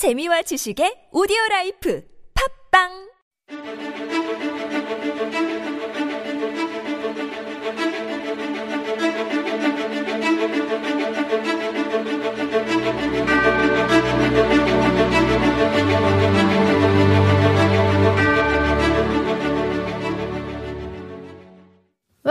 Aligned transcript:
재미와 0.00 0.40
지식의 0.48 1.12
오디오 1.12 1.36
라이프. 1.50 2.00
팝빵 2.32 3.09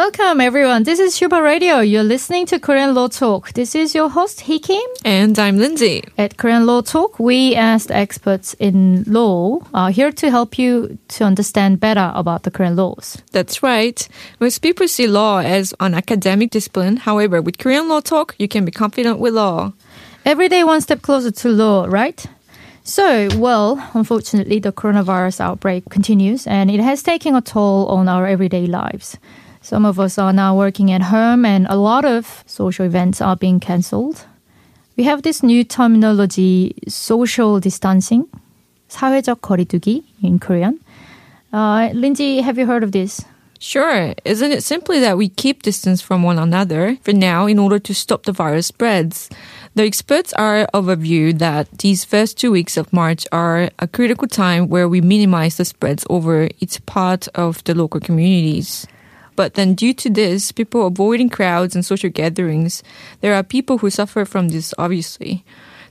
Welcome 0.10 0.42
everyone. 0.42 0.84
This 0.86 0.98
is 0.98 1.14
Super 1.14 1.40
Radio. 1.40 1.82
You're 1.82 2.02
listening 2.02 2.48
to 2.48 2.60
Korean 2.60 2.96
Law 2.96 3.10
Talk. 3.10 3.54
This 3.54 3.76
is 3.76 3.94
your 3.94 4.10
host 4.10 4.42
Hee 4.42 4.58
Kim. 4.58 4.82
And 5.06 5.38
I'm 5.38 5.60
Lindsay. 5.60 6.04
At 6.18 6.36
Korean 6.36 6.66
Law 6.66 6.82
Talk, 6.82 7.20
we 7.20 7.56
as 7.56 7.92
experts 7.92 8.56
in 8.56 9.04
law 9.06 9.60
are 9.72 9.92
here 9.92 10.12
to 10.14 10.32
help 10.32 10.58
you 10.58 10.98
to 11.10 11.26
understand 11.26 11.80
better 11.80 12.12
about 12.16 12.42
the 12.42 12.50
Korean 12.50 12.76
laws. 12.76 13.22
That's 13.34 13.62
right. 13.62 14.08
Most 14.40 14.64
people 14.64 14.88
see 14.88 15.06
law 15.06 15.42
as 15.42 15.76
an 15.80 15.94
academic 15.94 16.50
discipline. 16.50 16.98
However, 16.98 17.40
with 17.40 17.60
Korean 17.60 17.88
Law 17.88 18.00
Talk, 18.00 18.34
you 18.40 18.48
can 18.48 18.66
be 18.66 18.72
confident 18.72 19.20
with 19.20 19.36
law. 19.36 19.74
Every 20.26 20.50
day 20.50 20.64
one 20.64 20.82
step 20.82 21.04
closer 21.04 21.30
to 21.30 21.50
law, 21.50 21.86
right? 21.86 22.26
So, 22.84 23.30
well, 23.38 23.78
unfortunately, 23.94 24.58
the 24.58 24.72
coronavirus 24.72 25.40
outbreak 25.40 25.88
continues 25.92 26.48
and 26.48 26.72
it 26.72 26.80
has 26.80 27.04
taken 27.04 27.36
a 27.36 27.42
toll 27.42 27.86
on 27.90 28.10
our 28.10 28.26
everyday 28.26 28.66
lives. 28.66 29.16
Some 29.61 29.87
of 29.87 29.99
us 29.99 30.19
are 30.19 30.33
now 30.33 30.57
working 30.57 30.93
at 30.93 31.03
home 31.03 31.45
and 31.45 31.67
a 31.69 31.77
lot 31.77 32.05
of 32.05 32.45
social 32.47 32.85
events 32.85 33.21
are 33.21 33.37
being 33.37 33.61
cancelled. 33.61 34.27
We 34.97 35.05
have 35.05 35.23
this 35.23 35.43
new 35.43 35.65
terminology, 35.65 36.75
social 36.87 37.61
distancing, 37.61 38.27
사회적 38.89 39.41
거리두기 39.41 40.05
in 40.23 40.39
Korean. 40.39 40.79
Uh, 41.53 41.91
Lindsay, 41.95 42.41
have 42.41 42.59
you 42.59 42.67
heard 42.67 42.83
of 42.83 42.93
this? 42.93 43.25
Sure. 43.59 44.13
Isn't 44.27 44.53
it 44.53 44.63
simply 44.63 45.01
that 45.01 45.17
we 45.17 45.31
keep 45.31 45.63
distance 45.63 46.03
from 46.03 46.23
one 46.23 46.39
another 46.39 46.99
for 47.03 47.15
now 47.15 47.47
in 47.47 47.59
order 47.59 47.79
to 47.79 47.95
stop 47.95 48.25
the 48.25 48.33
virus 48.33 48.67
spreads? 48.67 49.31
The 49.75 49.85
experts 49.85 50.35
are 50.35 50.69
of 50.75 50.89
a 50.89 50.97
view 50.97 51.33
that 51.35 51.79
these 51.79 52.05
first 52.05 52.39
two 52.39 52.51
weeks 52.51 52.77
of 52.77 52.93
March 52.93 53.27
are 53.33 53.71
a 53.79 53.89
critical 53.89 54.29
time 54.29 54.69
where 54.69 54.87
we 54.89 55.01
minimize 55.01 55.57
the 55.57 55.65
spreads 55.65 56.05
over 56.11 56.49
each 56.61 56.85
part 56.85 57.27
of 57.35 57.65
the 57.65 57.75
local 57.75 58.01
communities. 58.01 58.87
But 59.40 59.54
then 59.54 59.74
due 59.74 59.94
to 59.94 60.10
this, 60.10 60.52
people 60.52 60.86
avoiding 60.86 61.30
crowds 61.30 61.74
and 61.74 61.86
social 61.86 62.10
gatherings, 62.10 62.84
there 63.22 63.34
are 63.34 63.42
people 63.42 63.78
who 63.78 63.90
suffer 63.90 64.26
from 64.26 64.50
this 64.50 64.74
obviously. 64.78 65.46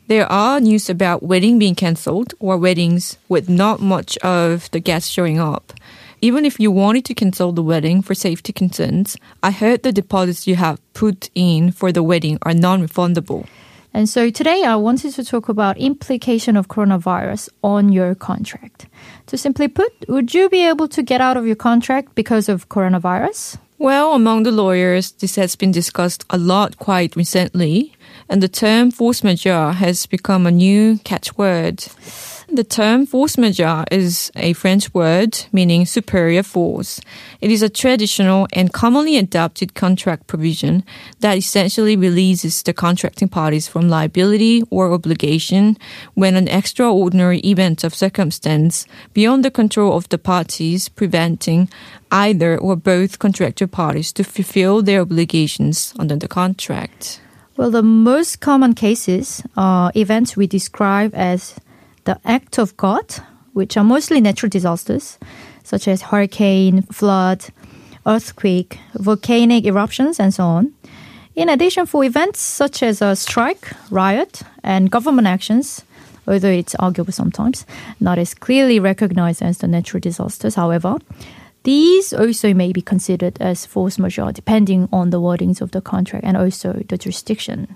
There 0.07 0.31
are 0.31 0.61
news 0.61 0.91
about 0.91 1.23
wedding 1.23 1.59
being 1.59 1.75
cancelled 1.75 2.35
or 2.41 2.59
weddings 2.59 3.17
with 3.27 3.49
not 3.49 3.81
much 3.81 4.19
of 4.19 4.71
the 4.73 4.81
guests 4.81 5.09
showing 5.09 5.41
up. 5.41 5.73
Even 6.21 6.45
if 6.45 6.61
you 6.61 6.71
wanted 6.71 7.07
to 7.07 7.15
cancel 7.15 7.53
the 7.53 7.63
wedding 7.63 8.03
for 8.03 8.15
safety 8.15 8.53
concerns, 8.53 9.17
I 9.43 9.51
heard 9.51 9.83
the 9.83 9.93
deposits 9.93 10.47
you 10.47 10.57
have 10.57 10.79
put 10.93 11.31
in 11.35 11.73
for 11.73 11.91
the 11.91 12.03
wedding 12.03 12.37
are 12.43 12.53
non-refundable. 12.53 13.47
And 13.95 14.09
so 14.09 14.31
today 14.31 14.65
I 14.65 14.77
wanted 14.77 15.15
to 15.15 15.25
talk 15.25 15.49
about 15.49 15.79
implication 15.79 16.57
of 16.57 16.69
coronavirus 16.69 17.49
on 17.63 17.91
your 17.91 18.15
contract. 18.15 18.87
To 19.27 19.37
simply 19.37 19.69
put, 19.69 19.93
would 20.09 20.35
you 20.35 20.49
be 20.49 20.67
able 20.67 20.89
to 20.89 21.03
get 21.03 21.21
out 21.21 21.37
of 21.37 21.47
your 21.47 21.57
contract 21.57 22.15
because 22.15 22.49
of 22.49 22.69
coronavirus? 22.69 23.59
Well, 23.79 24.15
among 24.15 24.43
the 24.43 24.51
lawyers, 24.51 25.13
this 25.13 25.37
has 25.37 25.55
been 25.55 25.71
discussed 25.71 26.25
a 26.31 26.39
lot 26.39 26.79
quite 26.79 27.15
recently, 27.15 27.95
and 28.29 28.43
the 28.43 28.49
term 28.49 28.91
force 28.91 29.23
majeure 29.23 29.73
has 29.73 30.05
become 30.07 30.47
a 30.47 30.51
new 30.51 30.99
catchword. 31.05 31.87
The 32.51 32.65
term 32.65 33.05
force 33.05 33.37
majeure 33.37 33.85
is 33.91 34.33
a 34.35 34.55
French 34.55 34.95
word 34.95 35.39
meaning 35.53 35.85
superior 35.85 36.43
force. 36.43 36.99
It 37.43 37.51
is 37.51 37.61
a 37.63 37.69
traditional 37.69 38.49
and 38.55 38.73
commonly 38.73 39.19
adopted 39.19 39.75
contract 39.75 40.27
provision 40.27 40.83
that 41.21 41.37
essentially 41.37 41.95
releases 41.95 42.63
the 42.63 42.73
contracting 42.73 43.29
parties 43.29 43.69
from 43.69 43.91
liability 43.91 44.63
or 44.71 44.91
obligation 44.91 45.77
when 46.15 46.37
an 46.37 46.49
extraordinary 46.49 47.41
event 47.41 47.85
of 47.85 47.95
circumstance 47.95 48.87
beyond 49.13 49.45
the 49.45 49.51
control 49.51 49.95
of 49.95 50.09
the 50.09 50.19
parties 50.19 50.89
preventing 50.89 51.69
either 52.11 52.57
or 52.57 52.77
both 52.77 53.19
contractor 53.19 53.67
parties 53.67 54.11
to 54.13 54.25
fulfill 54.25 54.81
their 54.81 55.03
obligations 55.03 55.93
under 55.99 56.17
the 56.17 56.29
contract. 56.29 57.21
Well, 57.59 57.71
the 57.71 57.83
most 57.83 58.41
common 58.41 58.73
cases 58.73 59.43
are 59.55 59.93
events 59.95 60.35
we 60.35 60.47
describe 60.47 61.15
as 61.15 61.55
the 62.09 62.19
act 62.25 62.59
of 62.59 62.75
God, 62.79 63.05
which 63.53 63.77
are 63.77 63.85
mostly 63.85 64.19
natural 64.23 64.49
disasters, 64.49 65.19
such 65.63 65.87
as 65.87 66.01
hurricane, 66.01 66.81
flood, 66.91 67.45
earthquake, 68.07 68.79
volcanic 68.95 69.67
eruptions, 69.67 70.19
and 70.19 70.33
so 70.33 70.45
on. 70.45 70.73
In 71.37 71.51
addition, 71.51 71.85
for 71.85 72.03
events 72.05 72.41
such 72.41 72.83
as 72.83 73.03
a 73.03 73.15
strike, 73.15 73.73
riot, 73.91 74.41
and 74.65 74.91
government 74.91 75.29
actions, 75.29 75.85
although 76.27 76.49
it's 76.61 76.75
arguable 76.77 77.13
sometimes, 77.13 77.67
not 78.01 78.19
as 78.19 78.33
clearly 78.33 78.81
recognized 78.81 79.43
as 79.43 79.59
the 79.59 79.69
natural 79.69 80.01
disasters, 80.01 80.55
however, 80.55 80.97
these 81.65 82.15
also 82.15 82.55
may 82.55 82.73
be 82.73 82.81
considered 82.81 83.37
as 83.39 83.67
force 83.67 83.99
majeure 83.99 84.33
depending 84.33 84.89
on 84.91 85.11
the 85.11 85.21
wordings 85.21 85.61
of 85.61 85.73
the 85.73 85.83
contract 85.83 86.25
and 86.25 86.39
also 86.39 86.73
the 86.89 86.97
jurisdiction. 86.97 87.69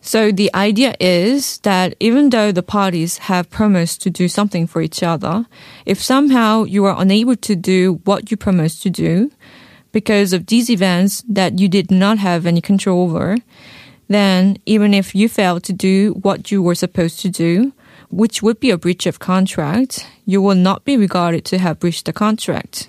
So 0.00 0.32
the 0.32 0.50
idea 0.54 0.94
is 0.98 1.58
that 1.58 1.94
even 2.00 2.30
though 2.30 2.52
the 2.52 2.62
parties 2.62 3.18
have 3.18 3.50
promised 3.50 4.00
to 4.02 4.10
do 4.10 4.28
something 4.28 4.66
for 4.66 4.80
each 4.80 5.02
other, 5.02 5.46
if 5.84 6.02
somehow 6.02 6.64
you 6.64 6.84
are 6.86 6.98
unable 6.98 7.36
to 7.36 7.54
do 7.54 8.00
what 8.04 8.30
you 8.30 8.36
promised 8.36 8.82
to 8.84 8.90
do 8.90 9.30
because 9.92 10.32
of 10.32 10.46
these 10.46 10.70
events 10.70 11.22
that 11.28 11.58
you 11.58 11.68
did 11.68 11.90
not 11.90 12.18
have 12.18 12.46
any 12.46 12.60
control 12.60 13.02
over, 13.02 13.36
then 14.08 14.56
even 14.64 14.94
if 14.94 15.14
you 15.14 15.28
fail 15.28 15.60
to 15.60 15.72
do 15.72 16.14
what 16.22 16.50
you 16.50 16.62
were 16.62 16.74
supposed 16.74 17.20
to 17.20 17.28
do, 17.28 17.72
which 18.10 18.42
would 18.42 18.58
be 18.58 18.70
a 18.70 18.78
breach 18.78 19.06
of 19.06 19.18
contract, 19.18 20.06
you 20.24 20.40
will 20.40 20.56
not 20.56 20.84
be 20.84 20.96
regarded 20.96 21.44
to 21.44 21.58
have 21.58 21.78
breached 21.78 22.06
the 22.06 22.12
contract. 22.12 22.88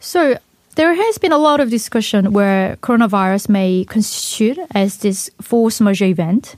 So 0.00 0.38
there 0.78 0.94
has 0.94 1.18
been 1.18 1.32
a 1.32 1.38
lot 1.38 1.58
of 1.58 1.70
discussion 1.70 2.32
where 2.32 2.76
coronavirus 2.76 3.48
may 3.48 3.84
constitute 3.86 4.60
as 4.76 4.98
this 4.98 5.28
force 5.42 5.80
majeure 5.80 6.06
event. 6.06 6.54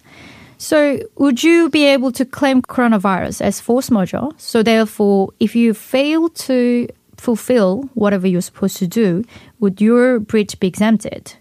So 0.58 0.98
would 1.16 1.42
you 1.42 1.70
be 1.70 1.86
able 1.86 2.12
to 2.12 2.26
claim 2.26 2.60
coronavirus 2.60 3.41
as 3.41 3.62
force 3.62 3.91
majeure? 3.91 4.28
So 4.36 4.62
therefore, 4.62 5.30
if 5.41 5.56
you 5.56 5.72
fail 5.72 6.28
to 6.28 6.86
fulfill 7.16 7.88
whatever 7.94 8.26
you're 8.26 8.42
supposed 8.42 8.76
to 8.76 8.86
do, 8.86 9.25
would 9.59 9.80
your 9.80 10.20
breach 10.20 10.60
be 10.60 10.66
exempted? 10.66 11.32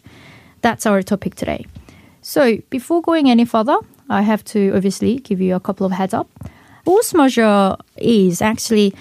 That's 0.62 0.86
our 0.86 1.02
topic 1.02 1.36
today. 1.36 1.66
So 2.22 2.60
before 2.70 3.02
going 3.02 3.30
any 3.30 3.44
further, 3.44 3.78
I 4.10 4.22
have 4.22 4.46
to 4.56 4.72
obviously 4.74 5.20
give 5.20 5.42
you 5.42 5.54
a 5.54 5.60
couple 5.60 5.86
of 5.86 5.92
heads 5.92 6.14
up. 6.14 6.30
Force 6.86 7.14
majeure 7.14 7.76
is 7.98 8.42
actually 8.42 8.96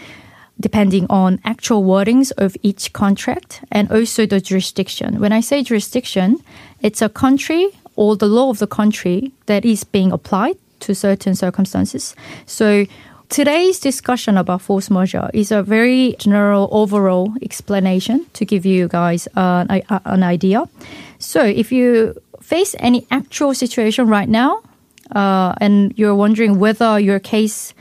depending 0.60 1.06
on 1.08 1.40
actual 1.44 1.84
wordings 1.84 2.32
of 2.36 2.56
each 2.62 2.92
contract 2.92 3.62
and 3.70 3.90
also 3.90 4.26
the 4.26 4.40
jurisdiction. 4.40 5.20
When 5.20 5.32
I 5.32 5.40
say 5.40 5.62
jurisdiction, 5.62 6.38
it's 6.80 7.02
a 7.02 7.08
country 7.08 7.70
or 7.96 8.16
the 8.16 8.26
law 8.26 8.50
of 8.50 8.58
the 8.58 8.66
country 8.66 9.32
that 9.46 9.64
is 9.64 9.84
being 9.84 10.12
applied 10.12 10.56
to 10.80 10.94
certain 10.94 11.34
circumstances. 11.34 12.14
So 12.46 12.86
today's 13.28 13.80
discussion 13.80 14.36
about 14.36 14.62
force 14.62 14.90
majeure 14.90 15.30
is 15.34 15.50
a 15.52 15.62
very 15.62 16.16
general 16.18 16.68
overall 16.72 17.32
explanation 17.42 18.26
to 18.34 18.44
give 18.44 18.64
you 18.64 18.88
guys 18.88 19.28
uh, 19.36 19.64
an 19.68 20.22
idea. 20.22 20.64
So 21.18 21.42
if 21.44 21.72
you 21.72 22.14
face 22.40 22.74
any 22.78 23.06
actual 23.10 23.54
situation 23.54 24.08
right 24.08 24.28
now 24.28 24.62
uh, 25.14 25.54
and 25.60 25.92
you're 25.96 26.14
wondering 26.14 26.58
whether 26.58 26.98
your 26.98 27.18
case 27.18 27.74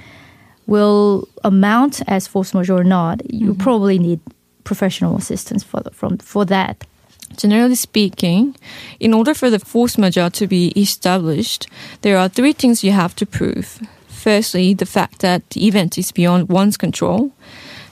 will 0.67 1.27
amount 1.44 2.01
as 2.07 2.27
force 2.27 2.53
majeure 2.53 2.77
or 2.77 2.83
not, 2.83 3.33
you 3.33 3.51
mm-hmm. 3.51 3.62
probably 3.62 3.97
need 3.97 4.19
professional 4.63 5.18
assistance 5.18 5.63
for 5.63 5.80
the, 5.80 5.92
from 5.92 6.18
for 6.18 6.45
that. 6.45 6.86
Generally 7.36 7.75
speaking, 7.75 8.56
in 9.00 9.13
order 9.13 9.33
for 9.33 9.50
the 9.50 9.59
force 9.59 9.97
majeure 9.97 10.30
to 10.30 10.47
be 10.47 10.68
established, 10.75 11.68
there 12.01 12.18
are 12.18 12.30
three 12.30 12.53
things 12.53 12.83
you 12.83 12.92
have 12.92 13.15
to 13.15 13.25
prove. 13.25 13.80
Firstly, 14.07 14.74
the 14.74 14.86
fact 14.86 15.19
that 15.19 15.50
the 15.51 15.68
event 15.68 15.97
is 15.97 16.12
beyond 16.12 16.50
one's 16.50 16.77
control. 16.77 17.31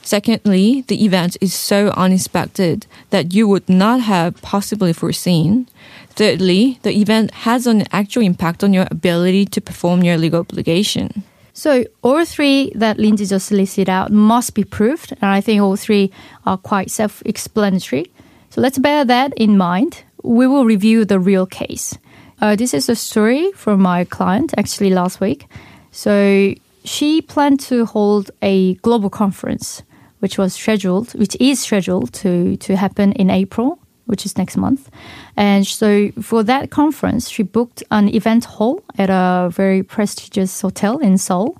Secondly, 0.02 0.84
the 0.86 1.04
event 1.04 1.36
is 1.40 1.52
so 1.54 1.88
unexpected 1.96 2.86
that 3.10 3.34
you 3.34 3.48
would 3.48 3.68
not 3.68 4.00
have 4.02 4.40
possibly 4.40 4.92
foreseen. 4.92 5.66
Thirdly, 6.10 6.78
the 6.82 6.96
event 7.00 7.30
has 7.46 7.66
an 7.66 7.84
actual 7.92 8.22
impact 8.22 8.62
on 8.62 8.72
your 8.72 8.86
ability 8.90 9.46
to 9.46 9.60
perform 9.60 10.02
your 10.02 10.16
legal 10.16 10.40
obligation. 10.40 11.24
So 11.56 11.86
all 12.02 12.22
three 12.26 12.70
that 12.74 12.98
Lindsay 12.98 13.24
just 13.24 13.50
listed 13.50 13.88
out 13.88 14.12
must 14.12 14.54
be 14.54 14.62
proved, 14.62 15.12
and 15.12 15.24
I 15.24 15.40
think 15.40 15.62
all 15.62 15.74
three 15.74 16.12
are 16.44 16.58
quite 16.58 16.90
self-explanatory. 16.90 18.12
So 18.50 18.60
let's 18.60 18.78
bear 18.78 19.06
that 19.06 19.32
in 19.38 19.56
mind. 19.56 20.04
We 20.22 20.46
will 20.46 20.66
review 20.66 21.06
the 21.06 21.18
real 21.18 21.46
case. 21.46 21.96
Uh, 22.42 22.56
this 22.56 22.74
is 22.74 22.90
a 22.90 22.94
story 22.94 23.52
from 23.52 23.80
my 23.80 24.04
client 24.04 24.52
actually 24.58 24.90
last 24.90 25.18
week. 25.18 25.46
So 25.92 26.52
she 26.84 27.22
planned 27.22 27.60
to 27.60 27.86
hold 27.86 28.30
a 28.42 28.74
global 28.74 29.08
conference, 29.08 29.82
which 30.18 30.36
was 30.36 30.52
scheduled, 30.52 31.14
which 31.14 31.38
is 31.40 31.60
scheduled 31.60 32.12
to, 32.20 32.58
to 32.58 32.76
happen 32.76 33.12
in 33.12 33.30
April, 33.30 33.78
which 34.06 34.24
is 34.24 34.36
next 34.36 34.56
month. 34.56 34.90
And 35.36 35.66
so 35.66 36.10
for 36.22 36.42
that 36.44 36.70
conference, 36.70 37.28
she 37.28 37.42
booked 37.42 37.82
an 37.90 38.08
event 38.08 38.44
hall 38.44 38.82
at 38.98 39.10
a 39.10 39.50
very 39.50 39.82
prestigious 39.82 40.60
hotel 40.60 40.98
in 40.98 41.18
Seoul. 41.18 41.56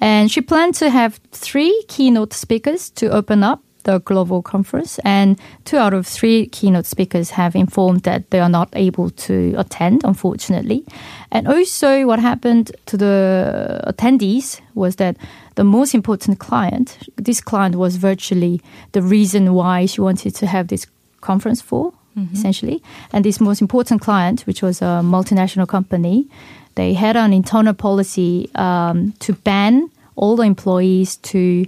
And 0.00 0.30
she 0.30 0.40
planned 0.42 0.74
to 0.76 0.90
have 0.90 1.20
three 1.32 1.84
keynote 1.88 2.34
speakers 2.34 2.90
to 2.90 3.10
open 3.10 3.42
up 3.42 3.62
the 3.86 4.00
global 4.00 4.42
conference, 4.42 4.98
and 5.04 5.38
two 5.64 5.78
out 5.78 5.94
of 5.94 6.06
three 6.06 6.46
keynote 6.46 6.86
speakers 6.86 7.30
have 7.30 7.54
informed 7.54 8.02
that 8.02 8.30
they 8.30 8.40
are 8.40 8.48
not 8.48 8.68
able 8.72 9.10
to 9.10 9.54
attend, 9.56 10.02
unfortunately. 10.04 10.84
And 11.30 11.46
also, 11.46 12.04
what 12.04 12.18
happened 12.18 12.72
to 12.86 12.96
the 12.96 13.80
attendees 13.86 14.60
was 14.74 14.96
that 14.96 15.16
the 15.54 15.64
most 15.64 15.94
important 15.94 16.40
client, 16.40 16.98
this 17.14 17.40
client 17.40 17.76
was 17.76 17.96
virtually 17.96 18.60
the 18.90 19.02
reason 19.02 19.54
why 19.54 19.86
she 19.86 20.00
wanted 20.00 20.34
to 20.34 20.46
have 20.46 20.66
this 20.66 20.86
conference 21.26 21.60
for, 21.60 21.92
mm-hmm. 22.16 22.34
essentially. 22.34 22.82
And 23.12 23.24
this 23.24 23.40
most 23.40 23.60
important 23.60 24.00
client, 24.00 24.46
which 24.46 24.62
was 24.62 24.80
a 24.82 25.02
multinational 25.02 25.66
company, 25.66 26.28
they 26.76 26.94
had 26.94 27.16
an 27.16 27.32
internal 27.32 27.74
policy 27.74 28.50
um, 28.54 29.12
to 29.18 29.32
ban 29.32 29.90
all 30.14 30.36
the 30.36 30.44
employees 30.44 31.16
to 31.16 31.66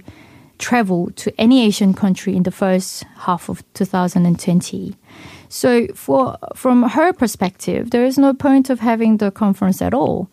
travel 0.59 1.09
to 1.15 1.31
any 1.37 1.65
Asian 1.65 1.93
country 1.93 2.35
in 2.35 2.43
the 2.43 2.51
first 2.51 3.03
half 3.17 3.49
of 3.49 3.63
2020. 3.73 4.95
So, 5.49 5.87
for 5.95 6.37
from 6.55 6.83
her 6.89 7.13
perspective, 7.13 7.89
there 7.89 8.05
is 8.05 8.17
no 8.17 8.33
point 8.33 8.69
of 8.69 8.79
having 8.79 9.17
the 9.17 9.31
conference 9.31 9.81
at 9.81 9.93
all. 9.93 10.27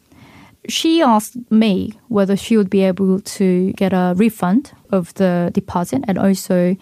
She 0.68 1.00
asked 1.00 1.36
me 1.50 1.92
whether 2.08 2.36
she 2.36 2.56
would 2.56 2.68
be 2.68 2.82
able 2.82 3.20
to 3.20 3.72
get 3.72 3.92
a 3.92 4.14
refund 4.16 4.72
of 4.90 5.14
the 5.14 5.50
deposit 5.54 6.04
and 6.08 6.18
also 6.18 6.76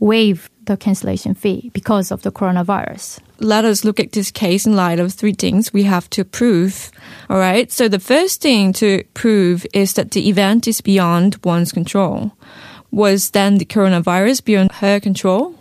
waive 0.00 0.50
the 0.64 0.76
cancellation 0.76 1.34
fee 1.34 1.70
because 1.72 2.10
of 2.10 2.22
the 2.22 2.30
coronavirus. 2.30 3.20
Let 3.40 3.64
us 3.64 3.84
look 3.84 3.98
at 4.00 4.12
this 4.12 4.30
case 4.30 4.66
in 4.66 4.76
light 4.76 5.00
of 5.00 5.12
three 5.12 5.32
things 5.32 5.72
we 5.72 5.84
have 5.84 6.08
to 6.10 6.24
prove. 6.24 6.90
All 7.30 7.38
right. 7.38 7.70
So 7.72 7.88
the 7.88 7.98
first 8.00 8.40
thing 8.40 8.72
to 8.74 9.04
prove 9.14 9.66
is 9.72 9.94
that 9.94 10.10
the 10.10 10.28
event 10.28 10.68
is 10.68 10.80
beyond 10.80 11.38
one's 11.44 11.72
control. 11.72 12.32
Was 12.90 13.30
then 13.30 13.58
the 13.58 13.64
coronavirus 13.64 14.44
beyond 14.44 14.72
her 14.72 15.00
control? 15.00 15.54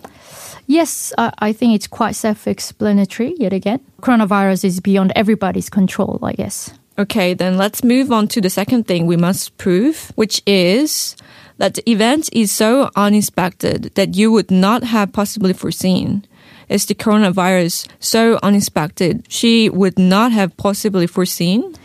Yes, 0.68 1.14
I 1.18 1.54
think 1.54 1.76
it's 1.76 1.88
quite 1.88 2.16
self 2.16 2.46
explanatory 2.46 3.36
yet 3.38 3.54
again. 3.54 3.80
Coronavirus 4.02 4.66
is 4.66 4.80
beyond 4.82 5.14
everybody's 5.16 5.70
control, 5.70 6.20
I 6.22 6.34
guess. 6.34 6.74
Okay, 7.00 7.34
then 7.34 7.58
let's 7.58 7.84
move 7.84 8.12
on 8.12 8.28
to 8.30 8.42
the 8.42 8.50
second 8.50 8.88
thing 8.88 9.06
we 9.06 9.16
must 9.18 9.56
prove, 9.58 10.12
which 10.16 10.42
is 10.46 11.16
that 11.58 11.76
the 11.76 11.90
event 11.90 12.30
is 12.34 12.52
so 12.52 12.90
unexpected 12.96 13.92
that 13.96 14.16
you 14.16 14.32
would 14.32 14.52
not 14.52 14.84
have 14.84 15.12
possibly 15.12 15.54
foreseen. 15.54 16.26
Is 16.70 16.86
the 16.86 16.96
coronavirus 16.96 17.88
so 18.00 18.40
unexpected 18.44 19.26
she 19.30 19.70
would 19.70 19.98
not 19.98 20.32
have 20.34 20.56
possibly 20.58 21.08
foreseen? 21.08 21.76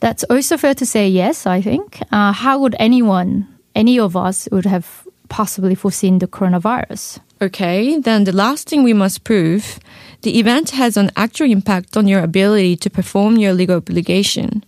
That's 0.00 0.24
also 0.24 0.56
fair 0.56 0.74
to 0.74 0.86
say 0.86 1.08
yes, 1.08 1.46
I 1.46 1.60
think. 1.60 2.00
Uh, 2.12 2.32
how 2.32 2.58
would 2.60 2.76
anyone, 2.78 3.48
any 3.74 3.98
of 3.98 4.16
us, 4.16 4.48
would 4.52 4.66
have 4.66 5.04
possibly 5.28 5.74
foreseen 5.74 6.20
the 6.20 6.28
coronavirus? 6.28 7.18
Okay, 7.42 7.98
then 7.98 8.24
the 8.24 8.32
last 8.32 8.68
thing 8.68 8.82
we 8.82 8.92
must 8.92 9.24
prove 9.24 9.78
the 10.22 10.38
event 10.38 10.70
has 10.70 10.96
an 10.96 11.10
actual 11.16 11.50
impact 11.50 11.96
on 11.96 12.08
your 12.08 12.22
ability 12.22 12.76
to 12.76 12.90
perform 12.90 13.36
your 13.36 13.52
legal 13.52 13.76
obligation. 13.76 14.64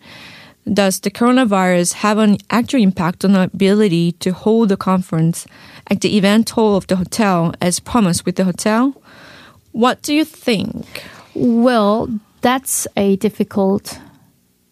Does 0.72 1.00
the 1.00 1.10
coronavirus 1.10 1.94
have 1.94 2.18
an 2.18 2.36
actual 2.50 2.82
impact 2.82 3.24
on 3.24 3.34
our 3.34 3.44
ability 3.44 4.12
to 4.12 4.32
hold 4.32 4.68
the 4.68 4.76
conference 4.76 5.46
at 5.90 6.00
the 6.00 6.16
event 6.16 6.50
hall 6.50 6.76
of 6.76 6.86
the 6.86 6.96
hotel 6.96 7.54
as 7.60 7.80
promised 7.80 8.26
with 8.26 8.36
the 8.36 8.44
hotel? 8.44 8.94
What 9.72 10.02
do 10.02 10.14
you 10.14 10.24
think? 10.24 11.04
Well, 11.34 12.08
that's 12.40 12.86
a 12.96 13.16
difficult 13.16 13.98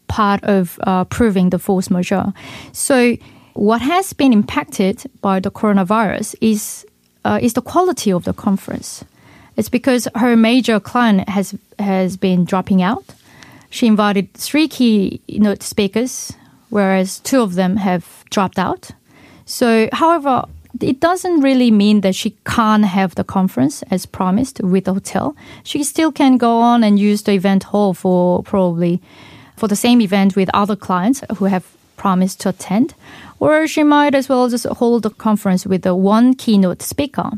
part 0.09 0.43
of 0.45 0.79
uh, 0.83 1.05
proving 1.05 1.51
the 1.51 1.59
force 1.59 1.91
majeure. 1.91 2.33
So, 2.73 3.17
what 3.55 3.81
has 3.81 4.13
been 4.13 4.33
impacted 4.33 5.05
by 5.21 5.41
the 5.41 5.51
coronavirus 5.51 6.35
is 6.41 6.87
uh, 7.25 7.39
is 7.43 7.55
the 7.55 7.63
quality 7.63 8.13
of 8.13 8.25
the 8.25 8.33
conference. 8.33 9.05
It's 9.57 9.69
because 9.69 10.07
her 10.15 10.37
major 10.37 10.81
client 10.81 11.29
has 11.29 11.55
has 11.79 12.17
been 12.17 12.45
dropping 12.45 12.83
out 12.83 13.05
she 13.71 13.87
invited 13.87 14.33
three 14.35 14.69
keynote 14.69 15.63
speakers, 15.63 16.33
whereas 16.71 17.19
two 17.21 17.41
of 17.41 17.55
them 17.55 17.77
have 17.77 18.25
dropped 18.31 18.59
out. 18.59 18.91
So, 19.45 19.89
however, 19.93 20.45
it 20.81 21.01
doesn't 21.01 21.41
really 21.41 21.71
mean 21.71 22.03
that 22.03 22.15
she 22.15 22.37
can't 22.45 22.85
have 22.85 23.15
the 23.15 23.25
conference 23.25 23.83
as 23.91 24.07
promised 24.07 24.61
with 24.63 24.85
the 24.85 24.95
hotel. 24.95 25.35
She 25.65 25.83
still 25.83 26.13
can 26.13 26.37
go 26.37 26.59
on 26.59 26.85
and 26.85 26.99
use 26.99 27.23
the 27.23 27.33
event 27.33 27.65
hall 27.65 27.95
for 27.95 28.43
probably 28.43 29.01
for 29.57 29.69
the 29.69 29.77
same 29.77 30.01
event 30.01 30.37
with 30.37 30.51
other 30.55 30.77
clients 30.77 31.23
who 31.37 31.47
have 31.47 31.67
promised 31.97 32.41
to 32.41 32.51
attend. 32.51 32.95
Or 33.41 33.67
she 33.67 33.83
might 33.83 34.15
as 34.15 34.29
well 34.29 34.49
just 34.49 34.67
hold 34.67 35.03
the 35.03 35.11
conference 35.11 35.67
with 35.67 35.83
the 35.83 35.95
one 35.95 36.35
keynote 36.35 36.83
speaker, 36.83 37.31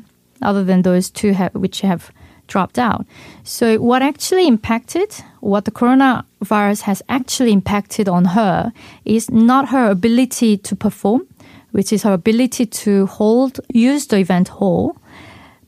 other 0.42 0.64
than 0.64 0.82
those 0.82 1.10
two 1.10 1.32
have, 1.32 1.54
which 1.54 1.80
have 1.80 2.10
dropped 2.50 2.78
out. 2.78 3.06
So, 3.44 3.78
what 3.78 4.02
actually 4.02 4.46
impacted, 4.46 5.14
what 5.40 5.64
the 5.64 5.70
coronavirus 5.70 6.82
has 6.82 7.02
actually 7.08 7.52
impacted 7.52 8.08
on 8.08 8.24
her 8.36 8.72
is 9.06 9.30
not 9.30 9.70
her 9.70 9.90
ability 9.90 10.58
to 10.58 10.76
perform, 10.76 11.26
which 11.70 11.92
is 11.92 12.02
her 12.02 12.12
ability 12.12 12.66
to 12.66 13.06
hold, 13.06 13.60
use 13.72 14.06
the 14.08 14.18
event 14.18 14.48
hall, 14.48 14.96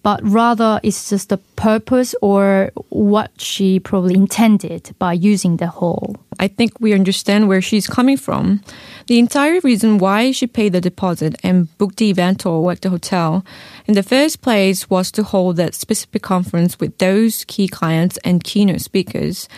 but 0.03 0.21
rather 0.23 0.81
it's 0.83 1.09
just 1.09 1.29
the 1.29 1.39
purpose 1.57 2.15
or 2.21 2.73
what 2.89 3.31
she 3.41 3.79
probably 3.79 4.15
intended 4.15 4.95
by 4.99 5.13
using 5.13 5.57
the 5.59 5.69
hall. 5.69 6.17
I 6.41 6.49
think 6.49 6.73
we 6.81 6.93
understand 6.93 7.49
where 7.49 7.63
she's 7.63 7.87
coming 7.87 8.17
from. 8.17 8.63
The 9.13 9.19
entire 9.19 9.61
reason 9.61 9.99
why 9.99 10.31
she 10.31 10.47
paid 10.47 10.73
the 10.73 10.81
deposit 10.81 11.37
and 11.43 11.69
booked 11.77 11.99
the 11.99 12.09
event 12.09 12.45
hall 12.45 12.71
at 12.71 12.81
the 12.81 12.89
hotel 12.89 13.45
in 13.85 13.93
the 13.93 14.03
first 14.03 14.41
place 14.41 14.89
was 14.89 15.13
to 15.13 15.23
hold 15.23 15.57
that 15.57 15.75
specific 15.75 16.23
conference 16.23 16.81
with 16.81 16.97
those 16.97 17.45
key 17.45 17.69
clients 17.69 18.17
and 18.25 18.43
keynote 18.43 18.81
speakers. 18.81 19.51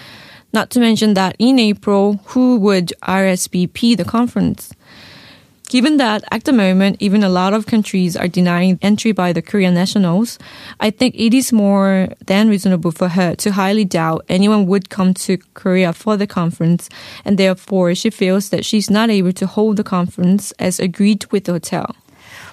Not 0.53 0.71
to 0.71 0.81
mention 0.81 1.15
that 1.15 1.37
in 1.39 1.61
April, 1.61 2.21
who 2.25 2.57
would 2.57 2.93
RSVP 3.03 3.97
the 3.97 4.05
conference? 4.05 4.73
Given 5.75 5.97
that 5.97 6.23
at 6.31 6.45
the 6.45 6.53
moment, 6.53 6.99
even 7.01 7.25
a 7.25 7.29
lot 7.29 7.53
of 7.53 7.67
countries 7.67 8.17
are 8.17 8.29
denying 8.29 8.79
entry 8.81 9.11
by 9.11 9.33
the 9.33 9.43
Korean 9.43 9.75
nationals, 9.75 10.39
I 10.79 10.91
think 10.91 11.17
it 11.17 11.35
is 11.35 11.53
more 11.53 12.11
than 12.27 12.49
reasonable 12.49 12.93
for 12.93 13.09
her 13.09 13.35
to 13.35 13.51
highly 13.51 13.85
doubt 13.85 14.25
anyone 14.29 14.67
would 14.67 14.89
come 14.89 15.15
to 15.15 15.37
Korea 15.55 15.93
for 15.93 16.17
the 16.17 16.29
conference, 16.29 16.89
and 17.25 17.39
therefore 17.39 17.93
she 17.97 18.11
feels 18.11 18.51
that 18.51 18.65
she's 18.65 18.89
not 18.89 19.11
able 19.11 19.33
to 19.33 19.49
hold 19.49 19.77
the 19.77 19.83
conference 19.83 20.53
as 20.61 20.79
agreed 20.79 21.27
with 21.33 21.47
the 21.47 21.55
hotel. 21.55 21.97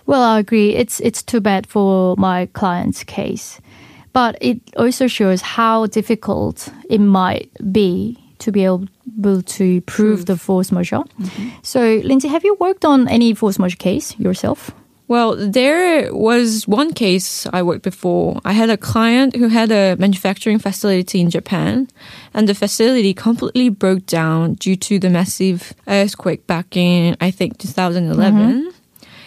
Well, 0.08 0.24
I 0.24 0.40
agree. 0.40 0.74
It's 0.74 1.00
it's 1.01 1.22
too 1.22 1.42
bad 1.42 1.68
for 1.68 2.16
my 2.18 2.48
client's 2.54 3.04
case. 3.04 3.62
But 4.13 4.36
it 4.42 4.60
also 4.78 5.06
shows 5.06 5.42
how 5.42 5.86
difficult 5.86 6.70
it 6.90 6.98
might 7.00 7.51
be 7.72 8.21
to 8.41 8.51
be 8.51 8.65
able 8.65 8.88
to 9.41 9.81
prove, 9.81 10.25
the 10.25 10.38
force 10.38 10.71
majeure. 10.71 11.03
Mm-hmm. 11.19 11.50
So, 11.63 12.01
Lindsay, 12.03 12.27
have 12.27 12.43
you 12.43 12.55
worked 12.60 12.86
on 12.86 13.07
any 13.07 13.33
force 13.33 13.57
majeure 13.57 13.77
case 13.77 14.19
yourself? 14.19 14.71
Well, 15.07 15.36
there 15.36 16.13
was 16.15 16.65
one 16.69 16.93
case 16.93 17.45
I 17.51 17.63
worked 17.63 17.83
before. 17.83 18.39
I 18.45 18.53
had 18.53 18.69
a 18.69 18.77
client 18.77 19.36
who 19.36 19.50
had 19.50 19.69
a 19.69 19.98
manufacturing 19.98 20.57
facility 20.57 21.19
in 21.19 21.29
Japan, 21.29 21.89
and 22.33 22.48
the 22.48 22.55
facility 22.55 23.13
completely 23.13 23.67
broke 23.67 24.05
down 24.05 24.53
due 24.53 24.77
to 24.77 25.00
the 25.00 25.10
massive 25.10 25.74
earthquake 25.86 26.48
back 26.48 26.77
in, 26.77 27.17
I 27.19 27.29
think, 27.29 27.57
2011. 27.57 28.39
Mm-hmm. 28.39 28.69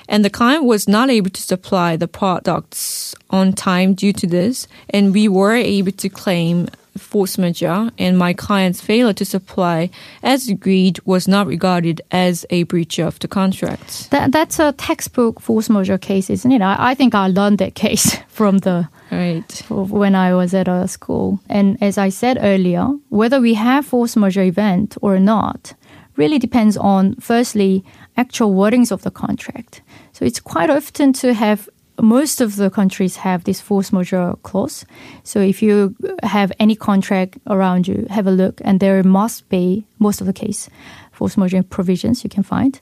And 0.08 0.24
the 0.24 0.30
client 0.30 0.64
was 0.64 0.88
not 0.88 1.10
able 1.10 1.30
to 1.30 1.42
supply 1.42 1.96
the 1.96 2.08
products 2.08 3.14
on 3.28 3.52
time 3.52 3.92
due 3.92 4.14
to 4.14 4.26
this, 4.26 4.66
and 4.88 5.12
we 5.12 5.28
were 5.28 5.54
able 5.54 5.92
to 5.92 6.08
claim 6.08 6.68
force 7.14 7.38
majeure 7.38 7.92
and 7.96 8.18
my 8.18 8.32
client's 8.32 8.80
failure 8.80 9.12
to 9.12 9.24
supply 9.24 9.88
as 10.24 10.48
agreed 10.48 10.98
was 11.04 11.28
not 11.28 11.46
regarded 11.46 12.00
as 12.10 12.44
a 12.50 12.64
breach 12.64 12.98
of 12.98 13.20
the 13.20 13.28
contract. 13.28 14.10
That, 14.10 14.32
that's 14.32 14.58
a 14.58 14.72
textbook 14.72 15.40
force 15.40 15.70
majeure 15.70 15.96
case, 15.96 16.28
isn't 16.28 16.50
it? 16.50 16.60
I, 16.60 16.74
I 16.90 16.94
think 16.96 17.14
I 17.14 17.28
learned 17.28 17.58
that 17.58 17.76
case 17.76 18.16
from 18.28 18.58
the 18.58 18.88
right 19.12 19.62
when 19.70 20.16
I 20.16 20.34
was 20.34 20.54
at 20.54 20.66
a 20.66 20.88
school. 20.88 21.38
And 21.48 21.80
as 21.80 21.98
I 21.98 22.08
said 22.08 22.36
earlier, 22.40 22.86
whether 23.10 23.40
we 23.40 23.54
have 23.54 23.86
force 23.86 24.16
majeure 24.16 24.42
event 24.42 24.96
or 25.00 25.20
not 25.20 25.72
really 26.16 26.40
depends 26.40 26.76
on 26.76 27.14
firstly 27.20 27.84
actual 28.16 28.54
wordings 28.54 28.90
of 28.90 29.02
the 29.02 29.12
contract. 29.12 29.82
So 30.12 30.24
it's 30.24 30.40
quite 30.40 30.70
often 30.70 31.12
to 31.14 31.32
have 31.32 31.68
most 32.00 32.40
of 32.40 32.56
the 32.56 32.70
countries 32.70 33.16
have 33.16 33.44
this 33.44 33.60
force 33.60 33.92
majeure 33.92 34.34
clause. 34.42 34.84
So 35.22 35.40
if 35.40 35.62
you 35.62 35.94
have 36.22 36.52
any 36.58 36.74
contract 36.74 37.38
around 37.46 37.86
you, 37.86 38.06
have 38.10 38.26
a 38.26 38.30
look, 38.32 38.60
and 38.64 38.80
there 38.80 39.02
must 39.02 39.48
be 39.48 39.84
most 39.98 40.20
of 40.20 40.26
the 40.26 40.32
case 40.32 40.68
force 41.12 41.36
majeure 41.36 41.62
provisions 41.62 42.24
you 42.24 42.30
can 42.30 42.42
find. 42.42 42.80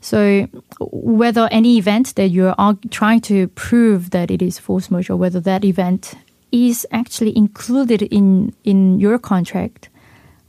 So 0.00 0.46
whether 0.80 1.48
any 1.50 1.78
event 1.78 2.14
that 2.16 2.28
you're 2.28 2.54
trying 2.90 3.22
to 3.22 3.48
prove 3.48 4.10
that 4.10 4.30
it 4.30 4.42
is 4.42 4.58
force 4.58 4.90
majeure, 4.90 5.16
whether 5.16 5.40
that 5.40 5.64
event 5.64 6.14
is 6.52 6.86
actually 6.92 7.36
included 7.36 8.02
in, 8.02 8.54
in 8.64 9.00
your 9.00 9.18
contract 9.18 9.88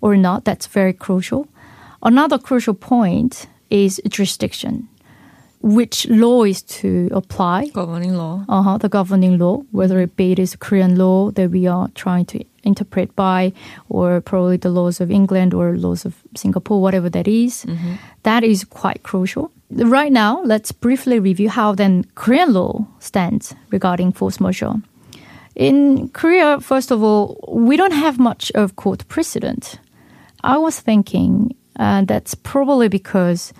or 0.01 0.17
not, 0.17 0.43
that's 0.43 0.67
very 0.67 0.91
crucial. 0.91 1.47
Another 2.03 2.37
crucial 2.37 2.73
point 2.73 3.47
is 3.69 4.01
jurisdiction. 4.09 4.89
Which 5.65 6.07
law 6.09 6.43
is 6.43 6.61
to 6.61 7.09
apply? 7.11 7.69
Governing 7.73 8.15
law. 8.15 8.45
uh-huh, 8.47 8.77
the 8.77 8.87
governing 8.87 9.39
law, 9.39 9.63
whether 9.71 9.99
it 9.99 10.15
be 10.15 10.31
it 10.31 10.37
is 10.37 10.55
Korean 10.55 10.95
law 10.95 11.31
that 11.31 11.49
we 11.49 11.65
are 11.65 11.89
trying 11.95 12.25
to 12.25 12.43
interpret 12.63 13.15
by, 13.15 13.51
or 13.89 14.21
probably 14.21 14.57
the 14.57 14.69
laws 14.69 15.01
of 15.01 15.09
England 15.09 15.55
or 15.55 15.75
laws 15.75 16.05
of 16.05 16.13
Singapore, 16.35 16.79
whatever 16.79 17.09
that 17.09 17.27
is. 17.27 17.65
That 18.23 18.43
is 18.43 18.63
quite 18.63 19.01
crucial. 19.01 19.49
Right 19.71 20.11
now, 20.11 20.43
let's 20.43 20.71
briefly 20.71 21.17
review 21.19 21.49
how 21.49 21.73
then 21.73 22.05
Korean 22.13 22.53
law 22.53 22.85
stands 22.99 23.55
regarding 23.71 24.11
force 24.13 24.39
majeure. 24.39 24.75
In 25.55 26.09
Korea, 26.09 26.59
first 26.59 26.91
of 26.91 27.01
all, 27.01 27.39
we 27.47 27.75
don't 27.75 27.93
have 27.93 28.19
much 28.19 28.51
of 28.53 28.75
court 28.75 29.07
precedent. 29.07 29.79
I 30.43 30.59
was 30.59 30.79
thinking 30.79 31.55
uh, 31.79 32.05
that's 32.05 32.35
probably 32.35 32.87
because 32.87 33.51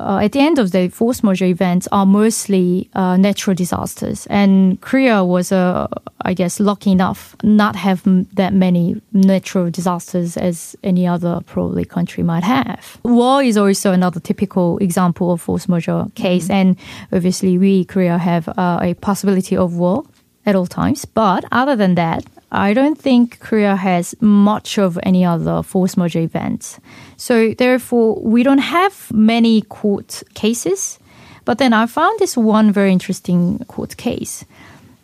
uh, 0.00 0.18
at 0.24 0.32
the 0.32 0.40
end 0.40 0.58
of 0.58 0.70
the 0.72 0.88
force 0.88 1.22
majeure 1.22 1.48
events 1.48 1.88
are 1.92 2.06
mostly 2.06 2.88
uh, 2.94 3.16
natural 3.16 3.54
disasters, 3.54 4.26
and 4.26 4.80
Korea 4.80 5.24
was, 5.24 5.52
uh, 5.52 5.86
I 6.22 6.34
guess, 6.34 6.60
lucky 6.60 6.90
enough 6.90 7.36
not 7.42 7.76
have 7.76 8.06
m- 8.06 8.26
that 8.34 8.52
many 8.52 9.00
natural 9.12 9.70
disasters 9.70 10.36
as 10.36 10.76
any 10.82 11.06
other 11.06 11.40
probably 11.46 11.84
country 11.84 12.22
might 12.22 12.44
have. 12.44 12.98
War 13.04 13.42
is 13.42 13.56
also 13.56 13.92
another 13.92 14.20
typical 14.20 14.78
example 14.78 15.32
of 15.32 15.40
force 15.40 15.68
majeure 15.68 16.06
case, 16.14 16.50
and 16.50 16.76
obviously 17.12 17.58
we 17.58 17.84
Korea 17.84 18.18
have 18.18 18.48
uh, 18.48 18.78
a 18.82 18.94
possibility 18.94 19.56
of 19.56 19.74
war 19.74 20.04
at 20.46 20.54
all 20.56 20.66
times. 20.66 21.04
But 21.04 21.44
other 21.52 21.76
than 21.76 21.94
that, 21.94 22.24
I 22.52 22.72
don't 22.74 22.98
think 22.98 23.38
Korea 23.40 23.76
has 23.76 24.14
much 24.20 24.78
of 24.78 24.98
any 25.02 25.24
other 25.24 25.62
force 25.62 25.96
majeure 25.96 26.22
events. 26.22 26.80
So 27.16 27.54
therefore, 27.54 28.20
we 28.20 28.42
don't 28.42 28.58
have 28.58 29.10
many 29.12 29.62
court 29.62 30.22
cases. 30.34 30.98
But 31.44 31.58
then 31.58 31.72
I 31.72 31.86
found 31.86 32.18
this 32.18 32.36
one 32.36 32.72
very 32.72 32.92
interesting 32.92 33.58
court 33.68 33.96
case. 33.96 34.44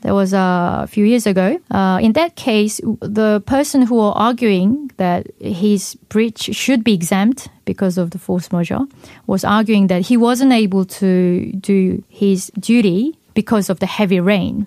That 0.03 0.13
was 0.13 0.35
uh, 0.35 0.83
a 0.85 0.87
few 0.87 1.05
years 1.05 1.27
ago. 1.27 1.59
Uh, 1.71 1.99
in 2.01 2.13
that 2.13 2.37
case, 2.37 2.81
the 3.01 3.43
person 3.47 3.83
who 3.83 3.97
were 3.97 4.13
arguing 4.13 4.91
that 4.99 5.27
his 5.41 5.97
breach 6.09 6.55
should 6.55 6.85
be 6.85 6.95
exempt 6.95 7.49
because 7.65 7.99
of 7.99 8.11
the 8.11 8.19
force 8.19 8.53
majeure 8.53 8.87
was 9.27 9.43
arguing 9.45 9.89
that 9.89 10.03
he 10.03 10.17
wasn't 10.17 10.53
able 10.53 10.85
to 10.85 11.51
do 11.55 12.03
his 12.09 12.53
duty 12.59 13.19
because 13.35 13.69
of 13.69 13.81
the 13.81 13.87
heavy 13.87 14.21
rain. 14.21 14.67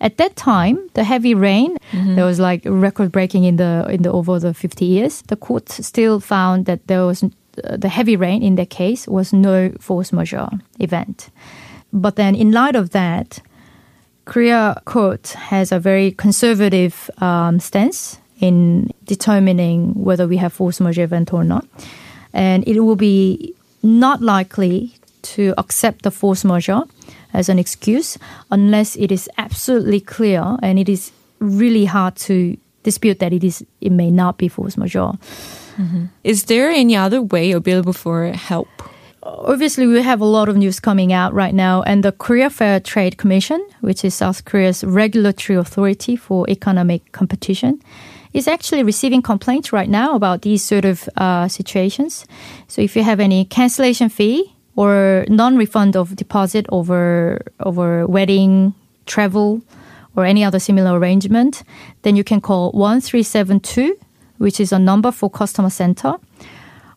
At 0.00 0.16
that 0.16 0.36
time, 0.36 0.78
the 0.94 1.04
heavy 1.04 1.34
rain 1.34 1.76
there 2.14 2.24
was 2.24 2.38
like 2.38 2.62
record 2.64 3.10
breaking 3.10 3.44
in 3.44 3.56
the 3.56 3.86
in 3.88 4.02
the 4.02 4.12
over 4.12 4.38
the 4.38 4.54
50 4.54 4.84
years. 4.84 5.22
The 5.22 5.36
court 5.36 5.68
still 5.68 6.20
found 6.20 6.66
that 6.66 6.86
there 6.86 7.04
was 7.04 7.22
uh, 7.22 7.76
the 7.76 7.88
heavy 7.88 8.16
rain 8.16 8.42
in 8.42 8.56
that 8.56 8.70
case 8.70 9.08
was 9.08 9.32
no 9.32 9.72
force 9.80 10.12
majeure 10.12 10.50
event. 10.78 11.30
But 11.92 12.16
then, 12.16 12.34
in 12.34 12.52
light 12.52 12.76
of 12.76 12.90
that, 12.90 13.40
Korea 14.24 14.80
court 14.84 15.28
has 15.50 15.72
a 15.72 15.80
very 15.80 16.12
conservative 16.12 17.10
um, 17.18 17.60
stance 17.60 18.18
in 18.40 18.92
determining 19.04 19.94
whether 19.94 20.28
we 20.28 20.36
have 20.36 20.52
force 20.52 20.80
majeure 20.80 21.04
event 21.04 21.32
or 21.32 21.44
not, 21.44 21.66
and 22.32 22.62
it 22.68 22.80
will 22.80 22.96
be 22.96 23.54
not 23.82 24.20
likely 24.20 24.94
to 25.22 25.54
accept 25.58 26.02
the 26.02 26.10
force 26.10 26.44
majeure 26.44 26.84
as 27.32 27.48
an 27.48 27.58
excuse 27.58 28.18
unless 28.50 28.96
it 28.96 29.12
is 29.12 29.28
absolutely 29.38 30.00
clear 30.00 30.56
and 30.62 30.78
it 30.78 30.88
is 30.88 31.12
really 31.40 31.84
hard 31.84 32.16
to 32.16 32.56
dispute 32.82 33.18
that 33.18 33.32
it 33.32 33.44
is 33.44 33.64
it 33.80 33.92
may 33.92 34.10
not 34.10 34.38
be 34.38 34.48
force 34.48 34.76
majeure. 34.76 35.12
Is 36.24 36.44
there 36.44 36.70
any 36.70 36.96
other 36.96 37.22
way 37.22 37.52
available 37.52 37.92
for 37.92 38.32
help? 38.32 38.68
obviously 39.22 39.86
we 39.86 40.00
have 40.02 40.20
a 40.20 40.24
lot 40.24 40.48
of 40.48 40.56
news 40.56 40.80
coming 40.80 41.12
out 41.12 41.32
right 41.34 41.54
now 41.54 41.82
and 41.82 42.02
the 42.02 42.12
korea 42.12 42.48
fair 42.48 42.80
trade 42.80 43.18
commission 43.18 43.60
which 43.80 44.04
is 44.04 44.14
south 44.14 44.44
korea's 44.44 44.84
regulatory 44.84 45.58
authority 45.58 46.16
for 46.16 46.48
economic 46.48 47.12
competition 47.12 47.80
is 48.32 48.46
actually 48.46 48.82
receiving 48.82 49.20
complaints 49.20 49.72
right 49.72 49.88
now 49.88 50.14
about 50.14 50.42
these 50.42 50.64
sort 50.64 50.84
of 50.84 51.08
uh, 51.16 51.48
situations 51.48 52.26
so 52.68 52.80
if 52.80 52.96
you 52.96 53.02
have 53.02 53.20
any 53.20 53.44
cancellation 53.44 54.08
fee 54.08 54.54
or 54.80 55.24
non-refund 55.28 55.96
of 55.96 56.16
deposit 56.16 56.66
over 56.70 57.40
over 57.60 58.06
wedding 58.06 58.74
travel 59.06 59.60
or 60.16 60.24
any 60.24 60.44
other 60.44 60.58
similar 60.58 60.98
arrangement 60.98 61.62
then 62.02 62.16
you 62.16 62.24
can 62.24 62.40
call 62.40 62.70
1372 62.72 63.96
which 64.38 64.60
is 64.60 64.72
a 64.72 64.78
number 64.78 65.10
for 65.10 65.30
customer 65.30 65.70
center 65.70 66.14